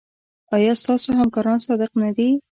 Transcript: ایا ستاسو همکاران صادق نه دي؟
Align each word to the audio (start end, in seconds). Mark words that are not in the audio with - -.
ایا 0.55 0.73
ستاسو 0.81 1.09
همکاران 1.19 1.59
صادق 1.67 1.91
نه 2.03 2.09
دي؟ 2.17 2.27